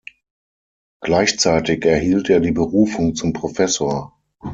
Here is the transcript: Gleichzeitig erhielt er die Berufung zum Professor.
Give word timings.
Gleichzeitig 1.01 1.85
erhielt 1.85 2.27
er 2.31 2.39
die 2.39 2.51
Berufung 2.53 3.13
zum 3.13 3.33
Professor. 3.33 4.17